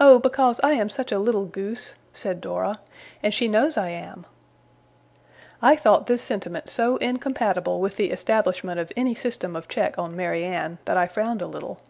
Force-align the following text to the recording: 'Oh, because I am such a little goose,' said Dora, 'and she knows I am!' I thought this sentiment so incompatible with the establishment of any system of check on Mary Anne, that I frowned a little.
'Oh, 0.00 0.18
because 0.18 0.60
I 0.64 0.72
am 0.72 0.88
such 0.88 1.12
a 1.12 1.18
little 1.18 1.44
goose,' 1.44 1.94
said 2.14 2.40
Dora, 2.40 2.80
'and 3.22 3.34
she 3.34 3.48
knows 3.48 3.76
I 3.76 3.90
am!' 3.90 4.24
I 5.60 5.76
thought 5.76 6.06
this 6.06 6.22
sentiment 6.22 6.70
so 6.70 6.96
incompatible 6.96 7.78
with 7.82 7.96
the 7.96 8.12
establishment 8.12 8.80
of 8.80 8.90
any 8.96 9.14
system 9.14 9.54
of 9.54 9.68
check 9.68 9.98
on 9.98 10.16
Mary 10.16 10.42
Anne, 10.42 10.78
that 10.86 10.96
I 10.96 11.06
frowned 11.06 11.42
a 11.42 11.46
little. 11.46 11.82